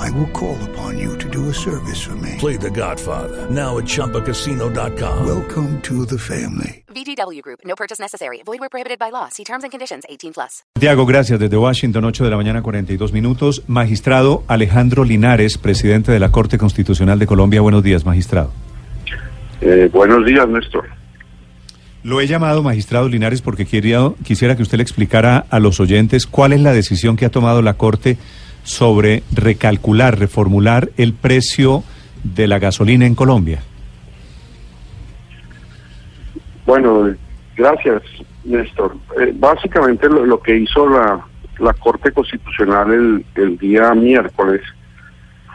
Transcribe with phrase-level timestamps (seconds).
[0.00, 2.36] I will call upon you to do a service for me.
[2.38, 5.26] Play The Godfather now at ChumbaCasino.com.
[5.26, 6.84] Welcome to the family.
[6.88, 7.60] VGW Group.
[7.66, 8.40] No purchase necessary.
[8.46, 9.28] Void where prohibited by law.
[9.28, 10.04] See terms and conditions.
[10.08, 10.64] 18 plus.
[10.74, 11.38] Santiago, gracias.
[11.38, 13.62] Desde Washington, 8 de la mañana, 42 minutos.
[13.66, 17.60] Magistrado Alejandro Linares, presidente de la Corte Constitucional de Colombia.
[17.60, 18.52] Buenos días, magistrado.
[19.60, 20.88] Eh, buenos días, Néstor.
[22.02, 26.26] Lo he llamado magistrado Linares porque quería, quisiera que usted le explicara a los oyentes
[26.26, 28.16] cuál es la decisión que ha tomado la Corte
[28.62, 31.82] sobre recalcular, reformular el precio
[32.22, 33.60] de la gasolina en Colombia.
[36.66, 37.14] Bueno,
[37.56, 38.02] gracias,
[38.44, 38.96] Néstor.
[39.20, 41.20] Eh, básicamente lo, que hizo la,
[41.58, 44.60] la Corte Constitucional el, el, día miércoles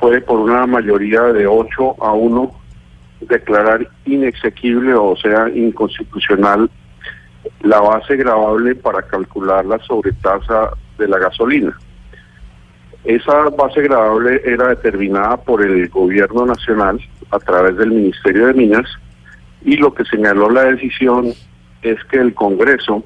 [0.00, 2.52] fue por una mayoría de 8 a 1
[3.20, 6.70] declarar inexequible, o sea, inconstitucional,
[7.62, 11.76] la base gravable para calcular la sobretasa de la gasolina.
[13.04, 18.88] Esa base gravable era determinada por el gobierno nacional a través del Ministerio de Minas
[19.62, 21.32] y lo que señaló la decisión
[21.82, 23.04] es que el Congreso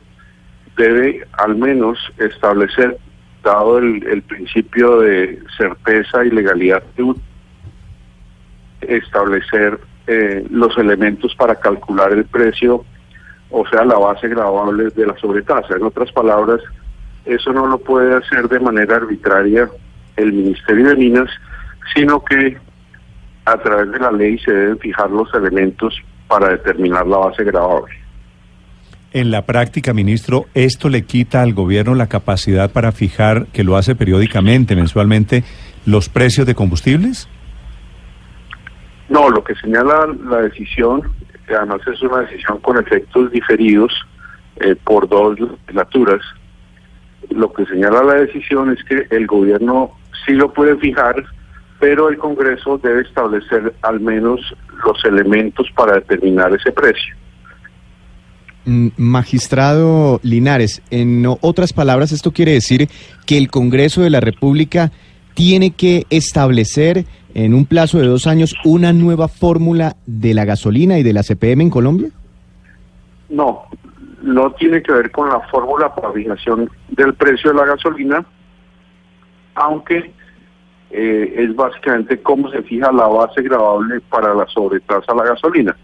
[0.77, 2.97] debe al menos establecer,
[3.43, 6.83] dado el, principio de certeza y legalidad,
[8.81, 12.85] establecer eh, los elementos para calcular el precio,
[13.51, 15.77] o sea, la base gravable de la sobretasa.
[15.77, 16.61] En otras palabras,
[17.25, 19.69] eso no lo puede hacer de manera arbitraria
[20.17, 21.31] el Ministerio de Minas,
[21.95, 22.57] sino que
[23.45, 25.95] a través de la ley se deben fijar los elementos
[26.29, 27.95] para determinar la base gravable.
[29.13, 33.77] En la práctica, ministro, ¿esto le quita al gobierno la capacidad para fijar, que lo
[33.77, 35.45] hace periódicamente, mensualmente,
[35.85, 37.29] los precios de combustibles?
[39.11, 41.03] No, lo que señala la decisión,
[41.47, 43.93] que además es una decisión con efectos diferidos
[44.61, 46.23] eh, por dos legislaturas,
[47.29, 49.93] lo que señala la decisión es que el gobierno
[50.27, 51.25] sí lo puede fijar,
[51.81, 54.41] pero el Congreso debe establecer al menos
[54.85, 57.17] los elementos para determinar ese precio.
[58.65, 62.89] Magistrado Linares, en otras palabras, esto quiere decir
[63.27, 64.93] que el Congreso de la República
[65.35, 67.05] tiene que establecer
[67.35, 71.23] en un plazo de dos años una nueva fórmula de la gasolina y de la
[71.23, 72.11] CPM en Colombia?
[73.31, 73.63] No,
[74.23, 78.25] no tiene que ver con la fórmula para fijación del precio de la gasolina,
[79.55, 80.13] aunque
[80.95, 85.75] eh, es básicamente cómo se fija la base gravable para la sobretasa a la gasolina.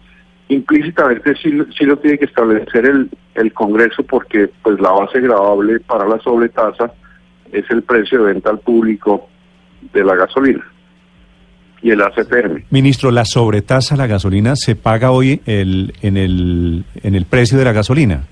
[0.49, 5.79] Implícitamente sí, sí lo tiene que establecer el, el Congreso porque pues la base gravable
[5.79, 6.91] para la sobretasa
[7.51, 9.27] es el precio de venta al público
[9.93, 10.63] de la gasolina
[11.81, 12.65] y el ACPM.
[12.69, 17.57] Ministro, la sobretasa a la gasolina se paga hoy el, en, el, en el precio
[17.57, 18.23] de la gasolina.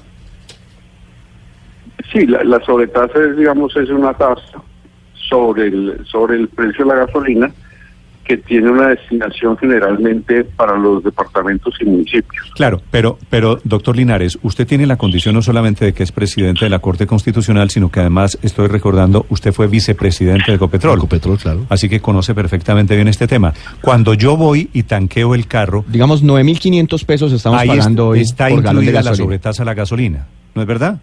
[2.11, 4.61] Sí, la, la sobretasa es, digamos, es una tasa
[5.27, 7.51] sobre el, sobre el precio de la gasolina
[8.27, 12.51] que tiene una destinación generalmente para los departamentos y municipios.
[12.55, 16.65] Claro, pero, pero doctor Linares, usted tiene la condición no solamente de que es presidente
[16.65, 20.97] de la Corte Constitucional, sino que además, estoy recordando, usted fue vicepresidente de Ecopetrol.
[20.97, 21.65] Ecopetrol, claro.
[21.69, 23.53] Así que conoce perfectamente bien este tema.
[23.79, 25.85] Cuando yo voy y tanqueo el carro...
[25.87, 29.65] Digamos, 9.500 pesos estamos ahí pagando hoy está por galón de incluida la sobretasa a
[29.65, 30.99] la gasolina, ¿no es verdad?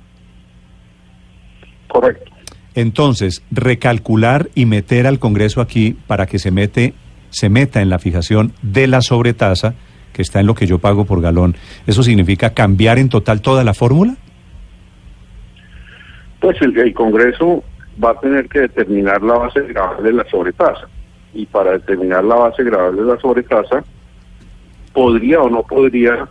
[1.89, 2.34] Correcto.
[2.75, 6.95] Entonces, recalcular y meter al Congreso aquí para que se mete
[7.31, 9.75] se meta en la fijación de la sobretasa
[10.13, 11.57] que está en lo que yo pago por galón.
[11.87, 14.15] ¿Eso significa cambiar en total toda la fórmula?
[16.41, 17.65] Pues el, el Congreso
[18.03, 20.89] va a tener que determinar la base gravable de la sobretasa.
[21.33, 23.83] Y para determinar la base gravable de la sobretasa,
[24.93, 26.29] podría o no podría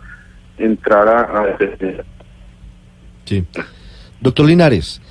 [0.56, 1.58] entrar a, a.
[3.24, 3.44] Sí.
[4.20, 5.02] Doctor Linares,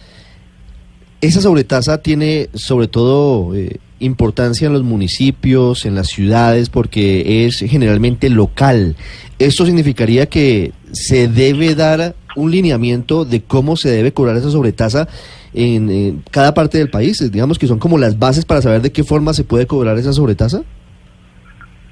[1.23, 7.59] esa sobretasa tiene sobre todo eh, importancia en los municipios, en las ciudades, porque es
[7.59, 8.97] generalmente local.
[9.39, 15.07] ¿Esto significaría que se debe dar un lineamiento de cómo se debe cobrar esa sobretasa
[15.53, 17.31] en, en cada parte del país?
[17.31, 20.11] Digamos que son como las bases para saber de qué forma se puede cobrar esa
[20.11, 20.61] sobretasa.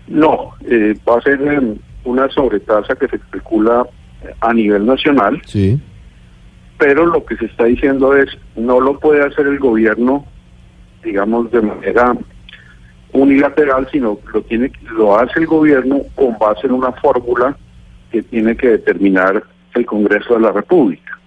[0.09, 3.87] No, eh, va a ser eh, una sobretasa que se calcula
[4.41, 5.41] a nivel nacional.
[5.45, 5.79] Sí.
[6.81, 10.25] Pero lo que se está diciendo es, no lo puede hacer el gobierno,
[11.03, 12.17] digamos, de manera
[13.13, 17.55] unilateral, sino lo tiene lo hace el gobierno con base en una fórmula
[18.11, 19.43] que tiene que determinar
[19.75, 21.19] el Congreso de la República.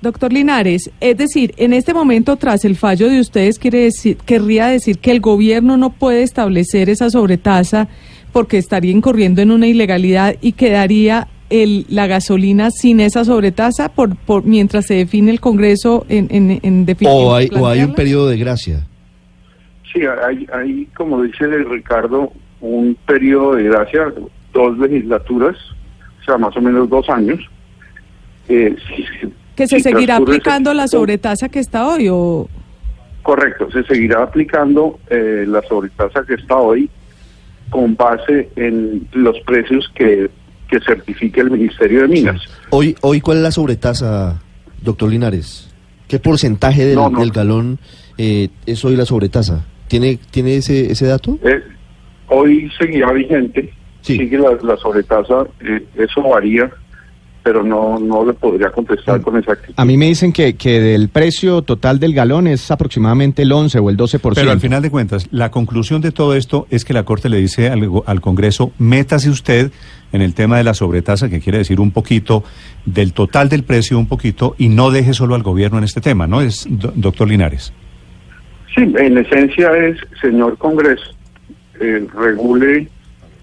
[0.00, 4.68] Doctor Linares, es decir, en este momento, tras el fallo de ustedes, quiere decir, querría
[4.68, 7.86] decir que el gobierno no puede establecer esa sobretasa
[8.32, 14.16] porque estaría incurriendo en una ilegalidad y quedaría el, la gasolina sin esa sobretasa por,
[14.16, 17.12] por mientras se define el Congreso en, en, en definitiva.
[17.12, 18.86] O hay, o hay un periodo de gracia.
[19.92, 24.12] Sí, hay, hay, como dice Ricardo, un periodo de gracia,
[24.52, 25.56] dos legislaturas,
[26.20, 27.38] o sea, más o menos dos años.
[28.48, 32.48] Eh, si- que se si seguirá transcurre ese aplicando la sobretasa que está hoy o
[33.22, 36.88] Correcto, se seguirá aplicando eh, la sobretasa que está hoy
[37.68, 40.30] con base en los precios que,
[40.68, 42.40] que certifique el Ministerio de Minas.
[42.70, 44.40] Hoy, hoy ¿cuál es la sobretasa,
[44.82, 45.70] doctor Linares?
[46.06, 47.20] ¿Qué porcentaje del, No, no.
[47.20, 47.78] del galón
[48.16, 49.64] eh, es hoy la sobretasa?
[49.88, 51.38] ¿Tiene, tiene ese, ese dato?
[51.42, 51.62] Eh,
[52.28, 53.72] hoy seguirá vigente,
[54.02, 54.16] Sí.
[54.16, 56.70] sigue la, la sobretasa, eh, eso varía,
[57.48, 59.72] pero no, no le podría contestar con exactitud.
[59.78, 63.78] A mí me dicen que, que del precio total del galón es aproximadamente el 11
[63.78, 64.32] o el 12%.
[64.34, 67.38] Pero al final de cuentas, la conclusión de todo esto es que la Corte le
[67.38, 69.72] dice al, al Congreso, métase usted
[70.12, 72.44] en el tema de la sobretasa, que quiere decir un poquito
[72.84, 76.26] del total del precio, un poquito, y no deje solo al gobierno en este tema,
[76.26, 76.42] ¿no?
[76.42, 77.72] Es do- doctor Linares.
[78.74, 81.14] Sí, en esencia es, señor Congreso,
[81.80, 82.88] eh, regule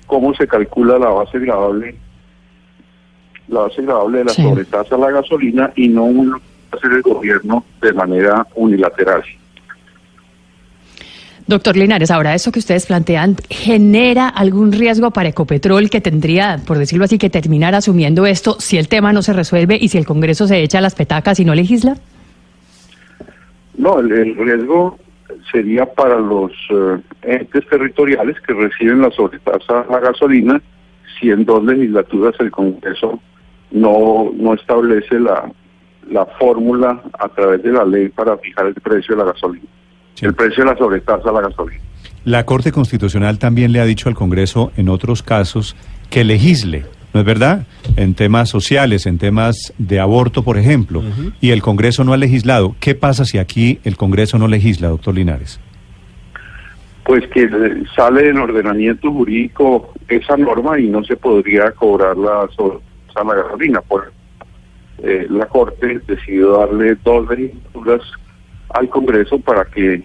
[0.05, 1.95] cómo se calcula la base gradable, la
[3.47, 4.44] base gradable de la Sí.
[4.44, 6.39] sobretasa a la gasolina y no un-
[6.71, 9.24] hacer el gobierno de manera unilateral.
[11.47, 16.80] Doctor Linares, ahora eso que ustedes plantean, ¿genera algún riesgo para Ecopetrol que tendría, por
[16.80, 20.07] decirlo así, que terminar asumiendo esto si el tema no se resuelve y si el
[20.07, 21.98] Congreso se echa las petacas y no legisla?
[23.77, 24.98] No, el, el riesgo
[25.51, 30.59] sería para los eh, entes territoriales que reciben la sobretasa a la gasolina
[31.19, 33.19] si en dos legislaturas el Congreso
[33.71, 35.51] no, no establece la,
[36.09, 39.65] la fórmula a través de la ley para fijar el precio de la gasolina,
[40.13, 40.25] Sí.
[40.25, 41.81] el precio de la sobretasa a la gasolina.
[42.23, 45.75] La Corte Constitucional también le ha dicho al Congreso en otros casos
[46.09, 47.67] que legisle, ¿no es verdad?
[47.97, 51.03] En temas sociales, en temas de aborto, por ejemplo,
[51.41, 52.75] y el Congreso no ha legislado.
[52.79, 55.59] ¿Qué pasa si aquí el Congreso no legisla, doctor Linares?
[57.03, 62.47] Pues que eh, sale del ordenamiento jurídico esa norma y no se podría cobrar la
[62.56, 62.83] sobretasa
[63.15, 63.81] a la gasolina.
[63.81, 64.12] Por,
[65.03, 68.01] eh, la Corte decidió darle dos legislaturas
[68.73, 70.03] al Congreso para que,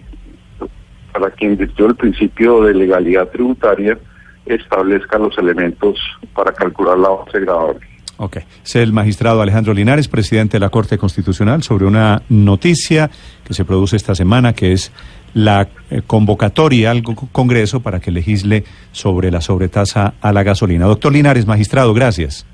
[1.13, 3.97] para que en virtud principio de legalidad tributaria
[4.45, 5.99] establezca los elementos
[6.33, 7.79] para calcular la base gradable.
[8.17, 8.37] Ok.
[8.63, 13.09] Es el magistrado Alejandro Linares, presidente de la Corte Constitucional, sobre una noticia
[13.43, 14.91] que se produce esta semana, que es
[15.33, 20.85] la eh, convocatoria al co- Congreso para que legisle sobre la sobretasa a la gasolina.
[20.85, 22.45] Doctor Linares, magistrado, gracias.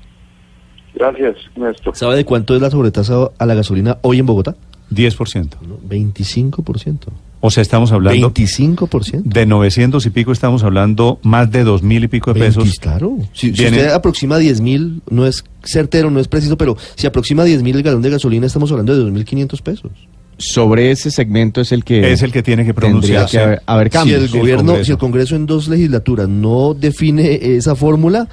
[0.98, 1.96] Gracias, Néstor.
[1.96, 4.56] ¿Sabe de cuánto es la sobretasa a la gasolina hoy en Bogotá?
[4.90, 5.60] 10%.
[5.66, 5.78] ¿No?
[5.88, 6.98] 25%.
[7.40, 9.22] O sea, estamos hablando 25%.
[9.22, 12.64] de 900 y pico, estamos hablando más de 2 mil y pico de pesos.
[12.64, 13.16] 20, claro.
[13.32, 17.62] Si, usted aproxima 10 mil, no es certero, no es preciso, pero si aproxima 10
[17.62, 19.92] mil el galón de gasolina, estamos hablando de 2.500 pesos.
[20.38, 22.12] Sobre ese segmento es el que...
[22.12, 23.36] Es el que tiene que pronunciarse.
[23.36, 24.22] que haber, haber Si cambios.
[24.22, 28.28] el gobierno, si el Congreso en dos legislaturas no define esa fórmula,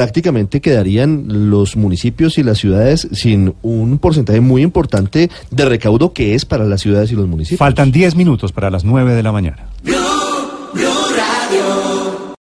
[0.00, 6.34] prácticamente quedarían los municipios y las ciudades sin un porcentaje muy importante de recaudo que
[6.34, 7.58] es para las ciudades y los municipios.
[7.58, 9.66] Faltan 10 minutos para las 9 de la mañana.
[9.84, 10.09] Blue